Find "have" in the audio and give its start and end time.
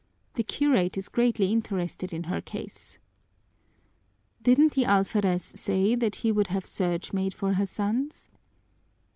6.47-6.65